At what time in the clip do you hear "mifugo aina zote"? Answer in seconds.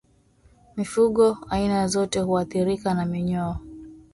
0.75-2.19